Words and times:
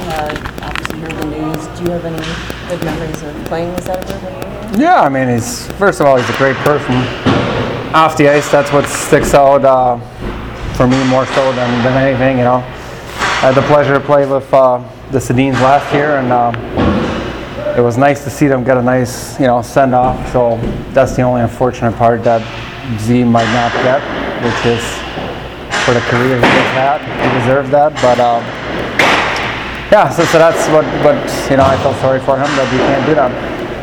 Uh, 0.00 0.60
obviously 0.62 1.00
heard 1.00 1.12
the 1.12 1.26
news. 1.26 1.66
Do 1.78 1.84
you 1.84 1.90
have 1.90 2.04
any 2.04 2.16
good 2.68 2.84
memories 2.84 3.22
of 3.22 3.34
playing 3.46 3.74
with 3.74 3.84
Zetterberg? 3.84 4.78
Yeah, 4.78 5.00
I 5.00 5.08
mean, 5.08 5.28
he's 5.28 5.70
first 5.72 6.00
of 6.00 6.06
all, 6.06 6.16
he's 6.16 6.28
a 6.30 6.38
great 6.38 6.56
person. 6.56 6.94
Off 7.94 8.16
the 8.16 8.28
ice, 8.28 8.50
that's 8.50 8.72
what 8.72 8.86
sticks 8.86 9.34
out 9.34 9.64
uh, 9.64 9.98
for 10.74 10.86
me 10.86 11.02
more 11.08 11.26
so 11.26 11.52
than, 11.52 11.82
than 11.82 11.96
anything. 12.02 12.38
You 12.38 12.44
know, 12.44 12.56
I 12.56 13.50
had 13.50 13.54
the 13.54 13.62
pleasure 13.62 13.94
to 13.94 14.00
play 14.00 14.24
with 14.24 14.52
uh, 14.54 14.78
the 15.10 15.18
Sedins 15.18 15.54
last 15.54 15.92
year, 15.92 16.16
and 16.18 16.30
uh, 16.30 17.74
it 17.76 17.80
was 17.80 17.98
nice 17.98 18.22
to 18.24 18.30
see 18.30 18.46
them 18.46 18.62
get 18.62 18.76
a 18.76 18.82
nice, 18.82 19.38
you 19.40 19.46
know, 19.46 19.62
send 19.62 19.94
off. 19.94 20.32
So 20.32 20.58
that's 20.92 21.16
the 21.16 21.22
only 21.22 21.42
unfortunate 21.42 21.96
part 21.96 22.22
that 22.24 22.42
Z 23.00 23.24
might 23.24 23.52
not 23.52 23.72
get, 23.82 24.00
which 24.44 24.66
is 24.66 24.84
for 25.84 25.94
the 25.94 26.00
career 26.06 26.36
he 26.36 26.46
has 26.46 27.00
had. 27.00 27.00
He 27.02 27.38
deserves 27.40 27.70
that, 27.70 27.94
but. 28.00 28.18
Yeah, 29.90 30.10
so, 30.10 30.22
so 30.24 30.38
that's 30.38 30.68
what, 30.68 30.84
what 31.02 31.16
you 31.50 31.56
know. 31.56 31.64
I 31.64 31.76
felt 31.78 31.96
sorry 31.96 32.20
for 32.20 32.36
him 32.36 32.44
that 32.44 32.68
he 32.70 32.76
can't 32.76 33.06
do 33.06 33.14
that. 33.14 33.32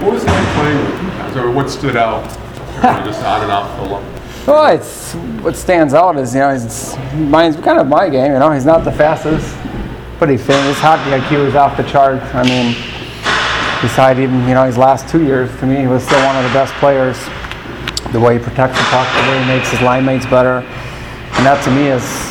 What 0.00 0.12
was 0.12 0.22
it 0.22 0.28
like 0.28 0.54
playing 0.54 0.78
with 0.78 1.02
you 1.02 1.08
guys, 1.10 1.36
or 1.36 1.50
what 1.50 1.68
stood 1.68 1.96
out? 1.96 2.22
Just 3.04 3.20
on 3.24 3.42
and 3.42 3.50
off 3.50 3.76
the 3.76 3.82
lo- 3.82 4.04
Well, 4.46 4.76
it's 4.76 5.14
what 5.42 5.56
stands 5.56 5.94
out 5.94 6.16
is 6.16 6.34
you 6.34 6.40
know 6.40 6.52
he's 6.54 6.96
mine's 7.14 7.56
kind 7.56 7.80
of 7.80 7.88
my 7.88 8.08
game. 8.08 8.30
You 8.30 8.38
know, 8.38 8.52
he's 8.52 8.64
not 8.64 8.84
the 8.84 8.92
fastest, 8.92 9.56
but 10.20 10.28
he 10.28 10.36
fit. 10.36 10.62
His 10.66 10.78
hockey 10.78 11.10
IQ 11.10 11.48
is 11.48 11.56
off 11.56 11.76
the 11.76 11.82
charts. 11.82 12.22
I 12.32 12.44
mean, 12.44 12.76
beside 13.82 14.20
even 14.20 14.46
you 14.46 14.54
know 14.54 14.66
his 14.66 14.78
last 14.78 15.08
two 15.08 15.24
years, 15.24 15.50
to 15.58 15.66
me, 15.66 15.80
he 15.80 15.88
was 15.88 16.04
still 16.04 16.24
one 16.24 16.36
of 16.36 16.44
the 16.44 16.54
best 16.54 16.72
players. 16.74 17.18
The 18.12 18.20
way 18.20 18.38
he 18.38 18.44
protects 18.44 18.78
the 18.78 18.84
puck, 18.84 19.08
the 19.18 19.32
way 19.32 19.42
he 19.42 19.48
makes 19.48 19.68
his 19.68 19.80
line 19.82 20.04
mates 20.04 20.26
better, 20.26 20.58
and 20.62 21.44
that 21.44 21.60
to 21.64 21.72
me 21.72 21.88
is 21.88 22.27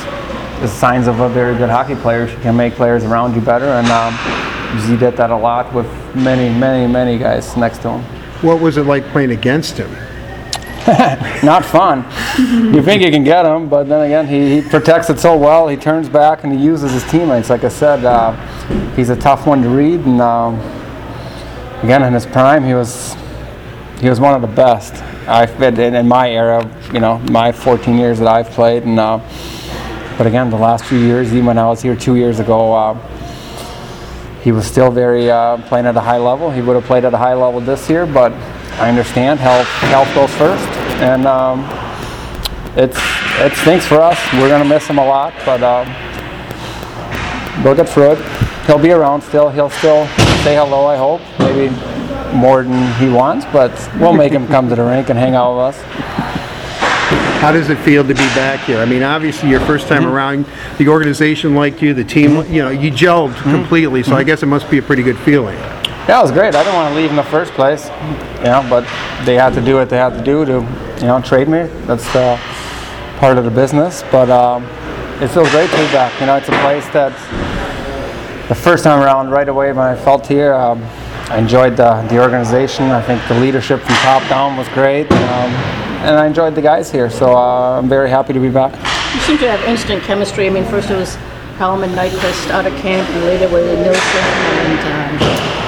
is 0.62 0.72
signs 0.72 1.08
of 1.08 1.20
a 1.20 1.30
very 1.30 1.58
good 1.58 1.70
hockey 1.70 1.96
player. 1.96 2.26
He 2.26 2.36
can 2.42 2.56
make 2.56 2.74
players 2.74 3.04
around 3.04 3.36
you 3.36 3.42
better, 3.42 3.66
and 3.66 3.88
um, 3.88 4.82
Z 4.82 4.98
did 4.98 5.16
that 5.18 5.30
a 5.30 5.36
lot 5.36 5.74
with 5.74 5.88
many, 6.16 6.50
many, 6.50 6.92
many 6.92 7.18
guys 7.18 7.55
next 7.55 7.82
to 7.84 7.91
him. 7.91 8.02
What 8.41 8.62
was 8.62 8.77
it 8.77 8.84
like 8.84 9.04
playing 9.08 9.32
against 9.32 9.77
him? 9.77 9.91
not 11.44 11.66
fun. 11.66 12.05
you 12.74 12.82
think 12.82 13.02
you 13.02 13.12
can 13.12 13.24
get 13.24 13.46
him, 13.46 13.68
but 13.68 13.90
then 13.90 14.05
again, 14.05 14.26
he, 14.26 14.62
he 14.62 14.70
protects 14.70 15.10
it 15.10 15.20
so 15.20 15.36
well. 15.36 15.68
He 15.68 15.76
turns 15.76 16.08
back 16.08 16.44
and 16.44 16.54
he 16.54 16.64
uses 16.64 16.94
his 16.94 17.04
teammates. 17.12 17.49
Like 17.49 17.64
I 17.66 17.70
said, 17.70 18.05
uh, 18.05 18.32
he's 18.96 19.10
a 19.10 19.16
tough 19.16 19.46
one 19.46 19.62
to 19.64 19.70
read, 19.70 19.99
and 20.02 20.21
um, 20.21 20.55
again, 21.84 22.04
in 22.04 22.14
his 22.14 22.26
prime, 22.26 22.64
he 22.64 22.74
was 22.74 23.16
he 23.99 24.10
was 24.10 24.20
one 24.20 24.34
of 24.34 24.42
the 24.42 24.55
best. 24.55 24.94
I've 25.27 25.58
been 25.60 25.80
in, 25.80 25.96
in 25.96 26.08
my 26.08 26.30
era, 26.32 26.64
you 26.94 26.99
know, 26.99 27.18
my 27.32 27.52
14 27.52 27.98
years 27.98 28.20
that 28.20 28.27
I've 28.27 28.49
played, 28.52 28.84
and 28.84 28.99
uh, 28.99 29.20
but 30.18 30.27
again, 30.27 30.49
the 30.49 30.57
last 30.57 30.85
few 30.85 30.99
years, 30.99 31.34
even 31.34 31.46
when 31.46 31.57
I 31.57 31.68
was 31.68 31.82
here 31.82 31.96
two 31.96 32.15
years 32.15 32.40
ago. 32.40 32.73
Uh, 32.73 33.18
he 34.48 34.54
was 34.54 34.65
still 34.65 34.91
very 34.91 35.29
uh, 35.29 35.57
playing 35.68 35.87
at 35.87 35.98
a 35.98 35.99
high 35.99 36.20
level. 36.20 36.49
He 36.49 36.62
would 36.62 36.77
have 36.77 36.85
played 36.85 37.04
at 37.04 37.13
a 37.13 37.18
high 37.18 37.34
level 37.34 37.59
this 37.59 37.90
year, 37.90 38.05
but 38.05 38.32
I 38.79 38.87
understand 38.87 39.41
health 39.41 39.68
health 39.91 40.07
goes 40.15 40.34
first, 40.35 40.65
and 41.01 41.26
um, 41.27 41.65
it's 42.77 42.98
it 43.43 43.51
stinks 43.57 43.85
for 43.85 43.99
us. 43.99 44.18
We're 44.35 44.48
gonna 44.48 44.63
miss 44.63 44.87
him 44.87 44.99
a 44.99 45.05
lot, 45.05 45.34
but 45.46 45.62
um, 45.63 45.87
we'll 47.62 47.76
get 47.76 47.90
through 47.90 48.12
it. 48.13 48.26
He'll 48.68 48.79
be 48.79 48.91
around 48.91 49.21
still. 49.21 49.49
He'll 49.49 49.70
still 49.70 50.07
say 50.46 50.55
hello. 50.55 50.85
I 50.85 50.96
hope 50.96 51.20
maybe 51.40 51.68
more 52.34 52.63
than 52.63 52.93
he 53.02 53.09
wants, 53.09 53.46
but 53.52 53.71
we'll 53.99 54.13
make 54.13 54.31
him 54.31 54.48
come 54.48 54.70
to 54.70 54.76
the 54.76 54.84
rink 54.85 55.09
and 55.09 55.20
hang 55.20 55.35
out 55.35 55.57
with 55.57 55.76
us. 55.76 56.27
How 57.40 57.52
does 57.52 57.70
it 57.70 57.77
feel 57.77 58.04
to 58.04 58.10
be 58.10 58.27
back 58.35 58.66
here? 58.66 58.80
I 58.80 58.85
mean, 58.85 59.04
obviously, 59.04 59.49
your 59.49 59.60
first 59.62 59.88
time 59.88 60.05
around, 60.05 60.46
the 60.77 60.88
organization 60.88 61.55
liked 61.55 61.82
you, 61.82 61.93
the 61.93 62.04
team, 62.04 62.43
you 62.52 62.63
know, 62.63 62.70
you 62.70 62.91
gelled 62.91 63.35
completely, 63.43 64.03
so 64.03 64.16
I 64.16 64.24
guess 64.24 64.41
it 64.44 64.47
must 64.47 64.69
be 64.72 64.80
a 64.80 64.81
pretty 64.81 65.03
good 65.03 65.18
feeling. 65.19 65.56
Yeah, 65.56 66.19
it 66.19 66.24
was 66.24 66.31
great. 66.31 66.56
I 66.56 66.63
didn't 66.63 66.75
want 66.75 66.94
to 66.94 67.00
leave 67.00 67.09
in 67.09 67.16
the 67.16 67.24
first 67.24 67.52
place, 67.53 67.88
you 68.40 68.46
know, 68.46 68.66
but 68.69 68.84
they 69.25 69.35
had 69.35 69.53
to 69.53 69.62
do 69.62 69.75
what 69.75 69.90
they 69.90 69.97
had 69.97 70.18
to 70.18 70.24
do 70.24 70.46
to, 70.46 70.53
you 71.02 71.08
know, 71.08 71.22
trade 71.22 71.48
me. 71.48 71.64
That's 71.86 72.08
uh, 72.16 72.38
part 73.20 73.38
of 73.38 73.44
the 73.44 73.52
business. 73.52 74.04
But 74.12 74.30
um, 74.30 74.64
it 75.22 75.28
feels 75.28 75.50
great 75.52 75.69
to 75.69 75.78
be 75.78 75.92
back. 75.92 76.19
You 76.19 76.25
know, 76.28 76.38
it's 76.38 76.50
a 76.50 76.59
place 76.62 76.88
that 76.90 77.12
the 78.48 78.56
first 78.56 78.84
time 78.84 79.04
around, 79.04 79.30
right 79.30 79.50
away 79.50 79.74
when 79.74 79.86
I 79.86 79.96
felt 79.96 80.25
here, 80.25 80.54
um, 80.54 80.81
I 81.30 81.38
enjoyed 81.38 81.75
the, 81.75 82.02
the 82.09 82.19
organization. 82.22 82.86
I 82.86 83.02
think 83.02 83.22
the 83.28 83.38
leadership 83.40 83.81
from 83.81 83.96
top 83.96 84.28
down 84.30 84.56
was 84.56 84.68
great, 84.69 85.12
um, 85.12 85.52
and 86.06 86.16
I 86.18 86.25
enjoyed 86.28 86.56
the 86.56 86.62
guys 86.62 86.91
here. 86.91 87.09
So 87.09 87.35
uh, 87.35 87.78
I'm 87.80 87.90
very 87.90 88.09
happy 88.09 88.34
to 88.34 88.40
be 88.40 88.50
back. 88.50 88.74
You 89.13 89.22
seem 89.22 89.38
to 89.40 89.50
have 89.50 89.62
instant 89.68 90.03
chemistry. 90.03 90.47
I 90.47 90.50
mean, 90.50 90.66
first 90.66 90.90
it 90.90 90.96
was 90.96 91.16
Hellman, 91.58 91.96
Nyquist 91.96 92.50
out 92.52 92.66
of 92.66 92.74
camp, 92.78 93.09
and 93.09 93.24
later 93.25 93.47
with 93.52 93.66
Nielsen 93.80 94.24
and, 94.62 94.80
um, 94.80 95.28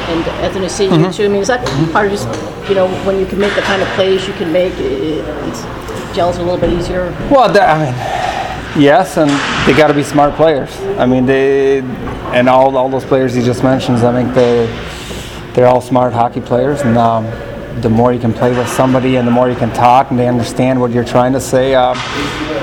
and 0.10 0.28
Anthony 0.46 0.70
Senior 0.70 0.98
Mm-hmm. 0.98 1.12
too. 1.12 1.26
I 1.26 1.28
mean, 1.30 1.42
is 1.42 1.48
that 1.48 1.66
part 1.92 2.06
of 2.08 2.12
just, 2.12 2.28
you 2.70 2.76
know, 2.76 2.88
when 3.06 3.20
you 3.20 3.26
can 3.26 3.40
make 3.40 3.56
the 3.56 3.62
kind 3.62 3.82
of 3.82 3.88
plays 3.90 4.28
you 4.28 4.34
can 4.34 4.52
make, 4.52 4.74
it, 4.74 5.26
it 5.26 6.16
gels 6.16 6.38
a 6.38 6.44
little 6.44 6.60
bit 6.60 6.72
easier? 6.72 7.12
Well, 7.32 7.52
that, 7.52 7.70
I 7.70 7.86
mean, 7.86 8.82
yes, 8.84 9.18
and 9.18 9.30
they 9.68 9.76
got 9.78 9.88
to 9.88 9.94
be 9.94 10.04
smart 10.04 10.36
players. 10.36 10.76
I 11.00 11.06
mean, 11.06 11.26
they 11.26 11.80
and 12.34 12.48
all 12.48 12.78
all 12.78 12.90
those 12.90 13.06
players 13.06 13.36
you 13.36 13.44
just 13.44 13.64
mentioned. 13.64 13.98
I 14.00 14.14
think 14.14 14.36
they 14.36 14.68
they're 15.54 15.66
all 15.68 15.82
smart 15.82 16.14
hockey 16.14 16.42
players, 16.42 16.82
and 16.82 16.98
um, 16.98 17.26
the 17.82 17.90
more 17.90 18.14
you 18.14 18.20
can 18.20 18.34
play 18.34 18.56
with 18.56 18.68
somebody, 18.68 19.16
and 19.18 19.28
the 19.28 19.32
more 19.32 19.50
you 19.50 19.56
can 19.56 19.74
talk, 19.74 20.12
and 20.12 20.20
they 20.20 20.28
understand 20.28 20.80
what 20.80 20.92
you're 20.92 21.06
trying 21.06 21.34
to 21.34 21.40
say, 21.40 21.76
um, 21.76 21.98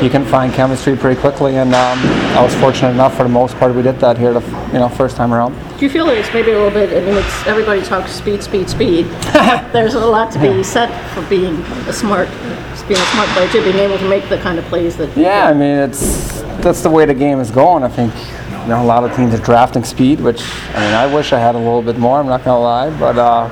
you 0.03 0.10
can 0.10 0.25
find 0.25 0.53
chemistry 0.53 0.97
pretty 0.97 1.21
quickly. 1.21 1.56
And 1.56 1.75
um, 1.75 1.99
I 2.37 2.43
was 2.43 2.54
fortunate 2.56 2.91
enough 2.91 3.16
for 3.16 3.22
the 3.22 3.28
most 3.28 3.56
part 3.56 3.75
we 3.75 3.82
did 3.82 3.99
that 4.00 4.19
here, 4.19 4.32
the 4.32 4.41
you 4.72 4.78
know 4.78 4.88
first 4.88 5.16
time 5.16 5.32
around. 5.32 5.55
Do 5.78 5.84
you 5.84 5.91
feel 5.91 6.06
that 6.06 6.16
it's 6.16 6.32
maybe 6.32 6.53
a 6.53 6.55
little 6.55 6.71
bit, 6.71 6.91
I 6.91 7.05
mean, 7.06 7.16
it's, 7.16 7.47
everybody 7.47 7.82
talks 7.82 8.10
speed, 8.10 8.43
speed, 8.43 8.71
speed. 8.71 9.06
There's 9.72 9.94
a 9.94 10.06
lot 10.06 10.32
to 10.32 10.38
be 10.38 10.62
said 10.62 10.88
for 11.12 11.22
being 11.28 11.56
a 11.87 11.93
smart, 11.93 12.28
being 12.88 13.00
a 13.00 13.06
smart 13.12 13.28
player 13.31 13.49
too, 13.50 13.62
being 13.62 13.76
able 13.76 13.99
to 13.99 14.09
make 14.09 14.28
the 14.28 14.38
kind 14.38 14.59
of 14.59 14.65
plays 14.66 14.97
that. 14.97 15.15
Yeah, 15.16 15.47
I 15.47 15.53
mean 15.53 15.76
it's 15.76 16.41
that's 16.62 16.82
the 16.82 16.91
way 16.91 17.05
the 17.05 17.15
game 17.15 17.41
is 17.41 17.50
going. 17.50 17.82
I 17.82 17.88
think 17.88 18.15
you 18.62 18.69
know 18.69 18.82
a 18.82 18.84
lot 18.84 19.05
of 19.05 19.15
teams 19.15 19.34
are 19.34 19.43
drafting 19.43 19.84
speed, 19.84 20.21
which 20.21 20.43
I 20.75 20.81
mean 20.81 20.94
I 20.94 21.12
wish 21.12 21.32
I 21.32 21.38
had 21.38 21.55
a 21.55 21.59
little 21.59 21.82
bit 21.82 21.99
more. 21.99 22.19
I'm 22.19 22.26
not 22.26 22.44
gonna 22.44 22.60
lie, 22.60 22.99
but 22.99 23.19
uh, 23.19 23.49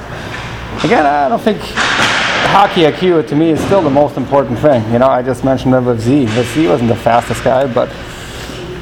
again, 0.82 1.06
I 1.06 1.28
don't 1.28 1.40
think 1.40 1.60
hockey 1.60 2.82
IQ 2.82 3.28
to 3.28 3.36
me 3.36 3.50
is 3.50 3.60
still 3.64 3.82
the 3.82 3.90
most 3.90 4.16
important 4.16 4.58
thing. 4.58 4.82
You 4.92 4.98
know, 4.98 5.08
I 5.08 5.22
just 5.22 5.44
mentioned 5.44 5.74
it 5.74 5.80
with 5.80 6.00
Z. 6.00 6.26
But 6.26 6.46
Z 6.46 6.66
wasn't 6.68 6.88
the 6.88 6.96
fastest 6.96 7.44
guy, 7.44 7.72
but 7.72 7.90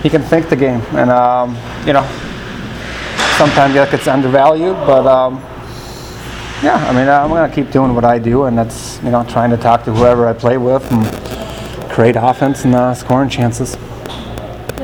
he 0.03 0.09
can 0.09 0.23
think 0.23 0.49
the 0.49 0.57
game, 0.57 0.81
and 0.93 1.11
um, 1.11 1.57
you 1.87 1.93
know 1.93 2.03
sometimes 3.37 3.75
that 3.75 3.91
gets 3.91 4.07
undervalued, 4.07 4.77
but. 4.87 5.07
Um, 5.07 5.43
yeah, 6.63 6.77
I 6.77 6.93
mean, 6.93 7.09
I'm 7.09 7.29
gonna 7.29 7.53
keep 7.53 7.73
doing 7.73 7.93
what 7.93 8.05
I 8.05 8.21
do, 8.21 8.45
and 8.45 8.57
that's 8.57 9.03
you 9.03 9.11
know 9.11 9.25
trying 9.25 9.51
to 9.51 9.57
talk 9.57 9.85
to 9.85 9.93
whoever 9.93 10.29
I 10.29 10.33
play 10.33 10.59
with 10.59 10.89
and 10.93 11.91
create 11.91 12.15
offense 12.15 12.65
and 12.65 12.73
uh, 12.73 12.95
scoring 12.95 13.29
chances. 13.29 13.77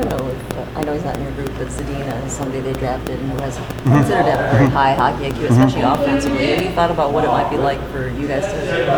Don't 0.09 0.19
know 0.21 0.29
if, 0.29 0.57
uh, 0.57 0.79
I 0.79 0.83
know 0.83 0.93
he's 0.93 1.03
not 1.03 1.17
in 1.17 1.23
your 1.23 1.31
group, 1.33 1.49
but 1.57 1.67
Zadina 1.67 2.25
is 2.25 2.33
somebody 2.33 2.61
they 2.61 2.73
drafted 2.73 3.19
and 3.19 3.31
who 3.31 3.37
has 3.39 3.57
considered 3.83 4.23
to 4.23 4.31
have 4.31 4.53
a 4.53 4.57
very 4.57 4.69
high 4.69 4.93
hockey 4.93 5.29
IQ, 5.29 5.51
especially 5.51 5.81
offensively. 5.81 6.47
Have 6.47 6.63
you 6.63 6.71
thought 6.71 6.89
about 6.89 7.13
what 7.13 7.25
it 7.25 7.27
might 7.27 7.49
be 7.49 7.57
like 7.57 7.79
for 7.91 8.09
you 8.09 8.27
guys 8.27 8.45
to 8.45 8.53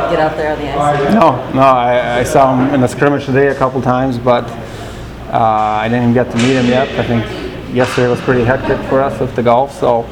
get 0.10 0.20
out 0.20 0.38
there 0.38 0.54
on 0.54 0.60
the 0.60 0.70
ice? 0.70 1.14
No, 1.14 1.52
no, 1.54 1.62
I, 1.62 2.20
I 2.20 2.24
saw 2.24 2.56
him 2.56 2.74
in 2.74 2.80
the 2.80 2.88
scrimmage 2.88 3.26
today 3.26 3.48
a 3.48 3.56
couple 3.56 3.82
times, 3.82 4.18
but 4.18 4.46
uh, 4.46 5.38
I 5.38 5.90
didn't 5.90 6.12
even 6.12 6.14
get 6.14 6.32
to 6.32 6.38
meet 6.38 6.56
him 6.56 6.68
yet. 6.68 6.88
I 6.98 7.06
think 7.06 7.76
yesterday 7.76 8.08
was 8.08 8.22
pretty 8.22 8.46
hectic 8.46 8.80
for 8.88 9.02
us 9.02 9.20
with 9.20 9.36
the 9.36 9.44
golf, 9.44 9.78
so 9.78 10.08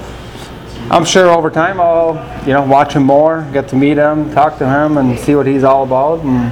I'm 0.91 1.05
sure 1.05 1.29
over 1.29 1.49
time 1.49 1.79
I'll, 1.79 2.15
you 2.45 2.53
know, 2.53 2.65
watch 2.65 2.93
him 2.93 3.03
more, 3.03 3.47
get 3.53 3.69
to 3.69 3.75
meet 3.77 3.97
him, 3.97 4.33
talk 4.33 4.57
to 4.57 4.67
him, 4.67 4.97
and 4.97 5.17
see 5.17 5.35
what 5.35 5.45
he's 5.45 5.63
all 5.63 5.83
about. 5.83 6.25
And 6.25 6.51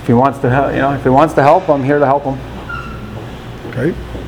if 0.00 0.06
he 0.08 0.12
wants 0.12 0.40
to, 0.40 0.50
help, 0.50 0.72
you 0.72 0.78
know, 0.78 0.92
if 0.94 1.04
he 1.04 1.08
wants 1.10 1.34
to 1.34 1.42
help, 1.42 1.68
I'm 1.68 1.84
here 1.84 2.00
to 2.00 2.06
help 2.06 2.24
him. 2.24 2.53
Okay? 3.76 4.23